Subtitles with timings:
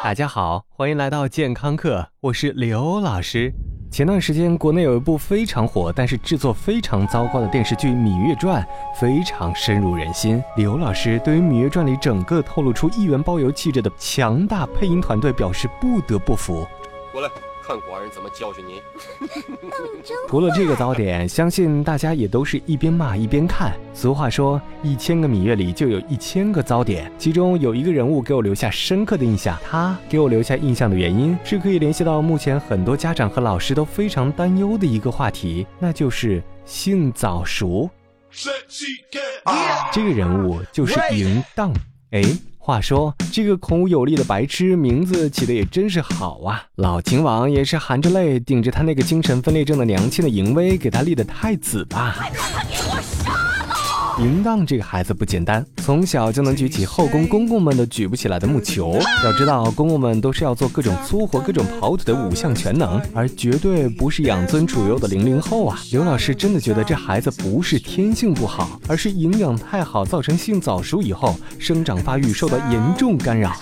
[0.00, 3.52] 大家好，欢迎来到健康课，我是刘老师。
[3.90, 8.62] 前段时间，国内有一部非常火，但是制作非常糟糕的电视剧《芈月传》，
[9.00, 10.42] 非常深入人心。
[10.56, 16.64] 刘老师对于《芈月传》里整个透露出一元包邮气质的强大配音团队表示不得不服。
[17.10, 17.28] 过来。
[17.68, 18.80] 看寡人怎么教训你！
[20.26, 23.74] 除了这个早点，相信大家也都是一边骂一边看。
[23.92, 29.54] 俗话说，一千个芈月里就有一千个糟点，其中有一个人物给我留下深刻的印象。
[29.62, 37.90] 他给我留下印象的原因，是可以联系到目前很多家长和老师都非常担忧的一个话题，那就是性早熟。
[39.92, 41.70] 这个人物就是淫荡。
[42.12, 42.22] 哎。
[42.68, 46.66] 话说，这个孔武有力的白痴名字起的也真是好啊！
[46.74, 52.14] 老秦王也是含着泪顶着他那个精神分裂症的娘亲的淫威，给他立的太子吧。
[54.20, 58.98] 淫荡这个孩子不简单，从小就能举起后宫公公们都举不起来的木球。
[59.24, 65.78] 要知道，公公们都是要做各种粗活、各种跑腿的五项全能，而绝对不是养尊处优的零零后啊！
[65.92, 73.54] 刘老师真的觉得这孩子不是天性不好，而是营养太好，造成性早熟以后，生长发育受到严重干扰。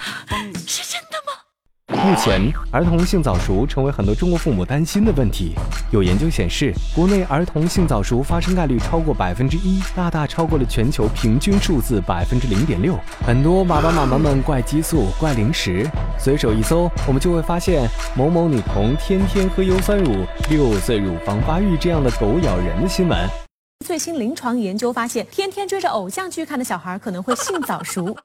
[2.06, 2.40] 目前，
[2.70, 5.56] 儿童性早熟成为很多中国父母担心的问题。
[5.90, 12.96] 有研究显示，国内儿童性早熟发生概率超过百分之一，大大超过了全球平均数字百分之零点六。
[13.26, 15.84] 很多爸爸妈妈们怪激素、怪零食，
[16.16, 23.45] 随手一搜，我们就会发现某某女童天天喝优酸乳，六岁乳房发育这样的狗咬人的新闻。
[23.84, 28.16] 最新临床研究发现，天天追着偶像剧看的小孩可能会性早熟。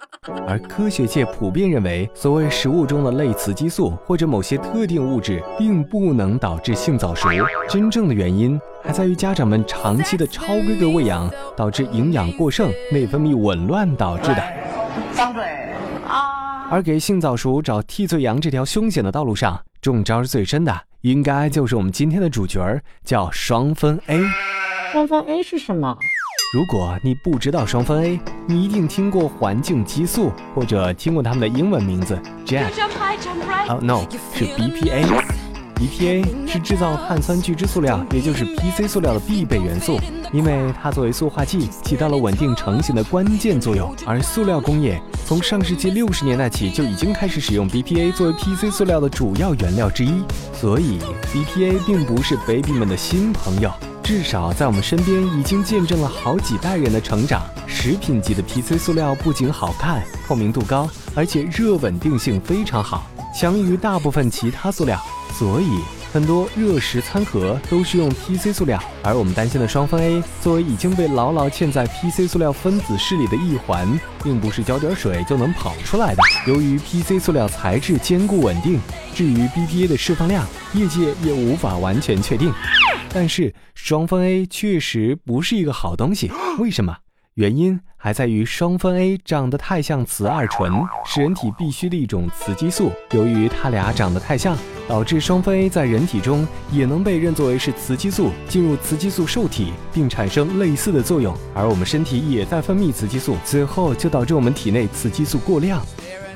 [0.48, 7.30] 而科学界普遍认为，所谓食物中的类雌激素或者某些特定物质，并不能导致性早熟。
[7.70, 14.44] 真正的原因还在于家长们长期的超规格喂养，导致营养过剩、内分泌紊乱导致的。
[15.14, 15.44] 张嘴
[16.08, 16.70] 啊！
[16.72, 24.22] 而给性早熟找替罪羊这条凶险的道路上，中招最深的，应该就是我们今天的主角，叫双酚 A。
[24.92, 25.98] 双酚 A 是什么？
[26.54, 32.66] 如果你不知道双酚 A，你一定听过环境激素，或者听过它们的英文名字 J。
[33.70, 34.02] 哦，no，
[34.34, 35.06] 是 BPA。
[35.76, 39.98] BPA 是制造碳酸聚酯塑料，也就是 PC 塑料的必备元素，
[40.34, 43.96] 因为它作为塑化剂起到了稳定成型的关键作用。
[44.06, 50.22] 而塑料工业从上世纪六十年代起就已经开始使用 BPA 作为 PC 塑料的主要原料之一，
[50.54, 51.00] 所以
[51.34, 53.72] BPA 并不是 baby 们的新朋友。
[54.04, 57.44] 至少在我们身边已经见证了好几代人的成长。
[57.68, 65.00] 食品级的 PC 塑料不仅好看、透明度高，而且热稳定性非常好，强于大部分其他塑料。
[65.34, 65.80] 所以
[66.12, 68.82] 很多热食餐盒都是用 PC 塑料。
[69.02, 73.88] 而我们担心的双酚 A，作为已经被牢牢嵌在 PC 塑料分子式里的一环，
[74.22, 76.22] 并不是浇点水就能跑出来的。
[76.48, 78.80] 由于 PC 塑料材质坚固稳定，
[79.16, 82.54] 至于 BPA 的释放量，业界也无法完全确定。
[83.14, 86.96] 但是双酚 A 确实不是一个好东西， 为什么？
[87.36, 90.72] 原因还在于双酚 A 长得太像雌二醇，
[91.06, 92.92] 是人体必需的一种雌激素。
[93.12, 94.58] 由于它俩长得太像，
[94.88, 101.34] 导致双酚 A 在人体中也能被认作为是雌激素，进入雌激素受体，并产生类似的作用。
[101.54, 105.82] 而我们身体也在分泌雌激素，最后就导致我们体内雌激素过量。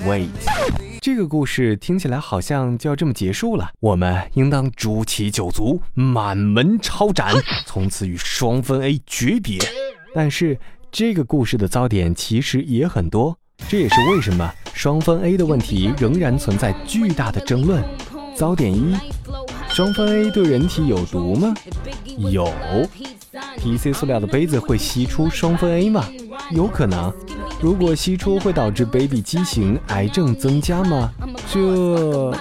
[0.06, 0.84] Wait。
[1.06, 7.32] 这个故事听起来好像就要这么结束了，我们应当诛其九族，满门抄斩，
[7.68, 9.60] 从此与双酚 A 诀别。
[10.16, 10.58] 但是
[10.92, 17.84] 这个故事的糟点其实也很多，这也是为什么双酚 A 的问题仍然存在巨大的争论。
[18.36, 18.96] 糟点一：
[19.70, 21.54] 双酚 A 对人体有毒吗？
[22.18, 22.52] 有。
[23.58, 26.10] PC 塑料的杯子会吸出双酚 A 吗？
[26.50, 27.14] 有可能。
[27.62, 31.12] 如果吸出会导致 baby 畸形、癌症增加吗？
[31.52, 32.32] 这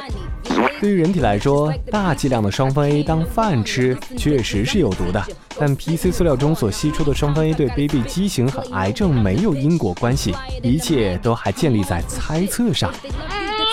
[0.81, 5.25] 对于人体来说，大剂量的双酚 A 当饭吃确实是有毒的。
[5.59, 12.93] 但 PC 塑料中所吸出的双酚 A 对 baby 畸形和癌症没有因果关系，一切都还建立在猜测上。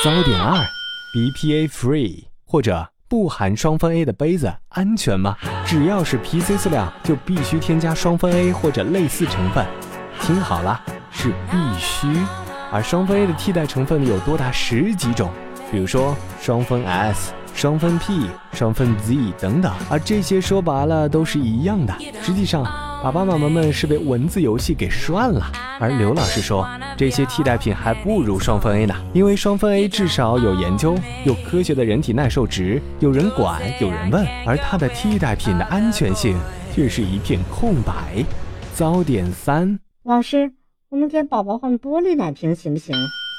[0.04, 0.64] 糟点二
[1.14, 5.36] ：BPA free 或者不含双酚 A 的杯子安全吗？
[5.66, 9.66] 只要是 PC 塑料，就必须添加双酚 A 或者类似成分。
[10.22, 10.80] 听好了。
[11.22, 12.08] 是必须，
[12.72, 15.30] 而双酚 A 的替代成分有多达十几种，
[15.72, 21.94] 比如说双酚 S、双酚 P、双酚 Z 等等，而这些说白了都是一样的。
[22.24, 22.64] 实际上，
[23.04, 25.46] 爸爸妈妈们是被文字游戏给涮了。
[25.80, 36.36] 而刘老师说，这些替代品还不如双酚 A 呢，因为双酚 A 至少有研究，有科学的人体耐受值，有人管，有人问，而它的替代品的安全性
[36.74, 38.26] 却是一片空白。
[38.74, 40.52] 糟点三，老师。
[40.92, 42.94] 我们给宝宝换玻璃奶瓶行不行？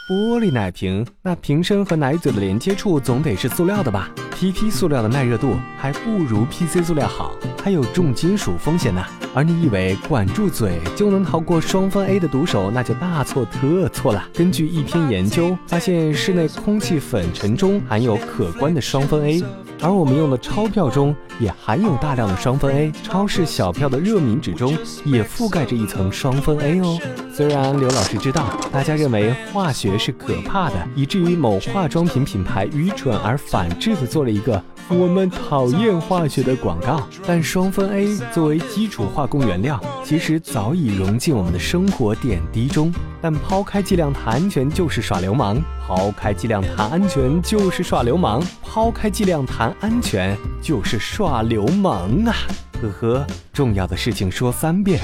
[0.08, 9.04] 玻璃奶瓶，那瓶身和奶嘴的连接处总得是塑料的吧？PP 塑料的耐热度还不如 PC 塑料好，还有重金属风险呢。
[9.34, 14.26] 而你以为管住嘴就能逃过双酚 A 的毒手，那就大错特错了。
[14.32, 19.44] 根据一篇研究发现，室内空气粉尘中含有可观的双酚 A。
[19.82, 26.96] 而我们用的钞票中也含有大量的双酚 A，超市小票的热敏纸中也覆盖着一层双酚 A 哦。
[27.34, 42.92] 虽然刘老师知道大家认为化学是可怕的，以至于某化妆品品牌愚蠢而反制的做了一个“我们讨厌化学”的广告，但双酚 A 作为基础化工原料，其实早已融进我们的生活点滴中。
[43.20, 52.34] 但抛开剂量谈安全就是耍流氓，抛开剂量谈安全就是耍流氓，抛开剂量谈安全就是耍流氓啊！
[52.82, 55.00] 呵呵，重要的事情说三遍。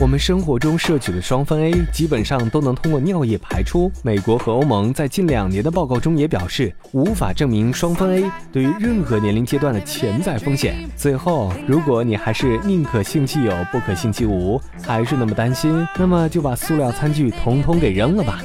[0.00, 3.92] 我们生活中摄取的双酚 A 基本上都能通过尿液排出。
[4.02, 10.88] 美国和欧盟在近两年的报告中也表示，无法证明双酚 A 对于任何年龄阶段的潜在风险。
[10.96, 18.40] 最后，如果你还是宁可信其有，不可信其无，还是那么担心，那么就把塑料餐具统统给扔了吧。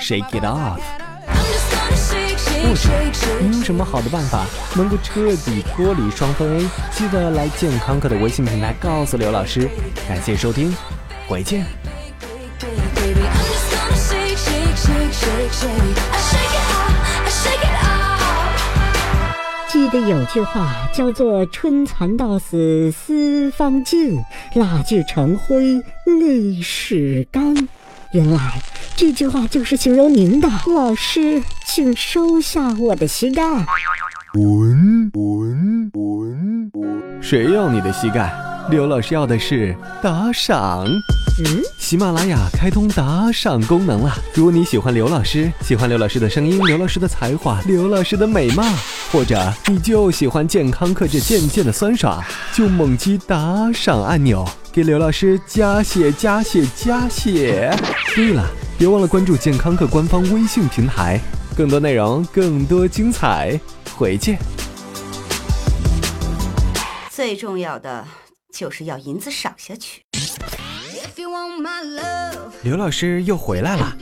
[0.00, 0.80] Shake it off。
[2.62, 2.88] 或者，
[3.40, 6.68] 你有什么好的办法能够彻底脱离双酚 A？
[6.92, 9.68] 记得来健康课的微信平台告诉刘老师。
[10.08, 10.74] 感谢收听，
[11.26, 11.66] 回见。
[19.68, 24.22] 记得有句话叫做“春蚕到死丝方尽，
[24.54, 27.68] 蜡炬成灰泪始干”。
[28.12, 28.60] 原来
[28.94, 33.42] 这句话就是形容您的，老师，请收下我的膝盖。
[34.34, 37.22] 滚滚滚滚！
[37.22, 38.30] 谁要你的膝盖？
[38.68, 40.84] 刘老师要的是打赏。
[41.42, 44.14] 嗯，喜马拉雅开通打赏功能了。
[44.34, 48.62] 如果你喜欢刘老师，喜欢刘老师的声音，刘老师的才华，刘老师的美貌，
[49.10, 52.22] 或者你就喜欢健康课这渐渐的酸爽，
[52.52, 54.46] 就猛击打赏按钮。
[54.72, 57.70] 给刘老师加血加血加血！
[58.16, 58.42] 对了，
[58.78, 61.20] 别忘了关注健康课官方微信平台，
[61.54, 63.60] 更多内容，更多精彩，
[63.94, 64.38] 回见。
[67.10, 68.02] 最重要的
[68.50, 70.00] 就是要银子赏下去。
[72.62, 73.94] 刘老师又回来了，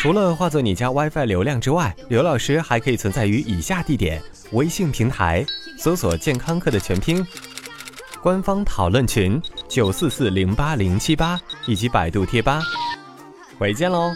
[0.00, 4.20] 除了化作你家 WiFi 流量之外，刘老师还可以存在于以下地点：
[4.50, 5.46] 微信平台
[5.78, 7.24] 搜索“健康课”的全拼。
[8.20, 12.60] 官方讨论群九四四零八零七八以及百度贴吧，
[13.58, 14.12] 回见喽。